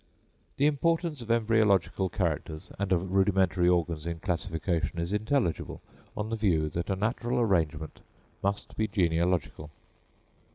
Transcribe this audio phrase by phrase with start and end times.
[0.57, 5.79] The importance of embryological characters and of rudimentary organs in classification is intelligible,
[6.17, 7.99] on the view that a natural arrangement
[8.41, 9.69] must be genealogical.